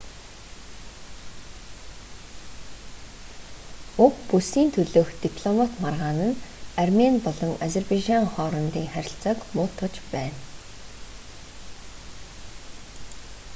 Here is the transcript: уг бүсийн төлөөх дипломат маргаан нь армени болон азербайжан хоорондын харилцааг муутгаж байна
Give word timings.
уг 4.03 4.15
бүсийн 4.27 4.69
төлөөх 4.75 5.09
дипломат 5.23 5.73
маргаан 5.83 6.19
нь 6.29 6.39
армени 6.81 7.19
болон 7.27 7.51
азербайжан 7.65 8.25
хоорондын 8.33 8.85
харилцааг 8.93 9.39
муутгаж 9.55 9.95
байна 10.13 10.39